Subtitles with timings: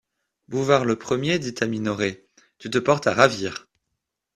[0.47, 2.25] Bouvard le premier dit à Minoret:—
[2.57, 3.67] Tu te portes à ravir.